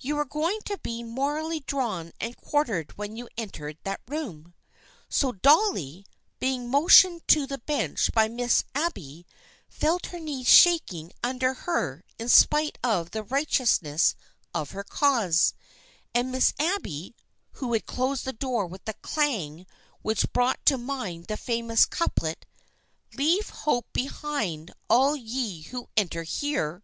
You 0.00 0.16
were 0.16 0.24
going 0.24 0.60
to 0.64 0.78
be 0.78 1.02
morally 1.02 1.60
drawn 1.60 2.12
and 2.18 2.34
quartered 2.34 2.96
when 2.96 3.14
you 3.14 3.28
entered 3.36 3.76
that 3.84 4.00
room. 4.08 4.54
So 5.10 5.32
Dolly, 5.32 6.06
being 6.38 6.70
motioned 6.70 7.28
to 7.28 7.46
the 7.46 7.58
bench 7.58 8.10
by 8.14 8.26
Miss 8.26 8.64
Abby, 8.74 9.26
felt 9.68 10.06
her 10.06 10.18
knees 10.18 10.48
shaking 10.48 11.12
under 11.22 11.52
her 11.52 12.04
in 12.18 12.30
spite 12.30 12.78
of 12.82 13.10
the 13.10 13.22
righteousness 13.22 14.14
of 14.54 14.70
her 14.70 14.82
cause, 14.82 15.52
and 16.14 16.32
Miss 16.32 16.52
Abb}^ 16.52 17.12
(who 17.60 17.74
had 17.74 17.84
closed 17.84 18.24
the 18.24 18.32
door 18.32 18.64
with 18.66 18.88
a 18.88 18.94
clang 19.02 19.66
which 20.00 20.32
brought 20.32 20.64
to 20.64 20.78
mind 20.78 21.26
the 21.26 21.36
famous 21.36 21.84
couplet" 21.84 22.46
Leave 23.18 23.50
hope 23.50 23.92
behind, 23.92 24.70
all 24.88 25.14
ye 25.16 25.64
who 25.64 25.86
enter 25.98 26.22
here 26.22 26.82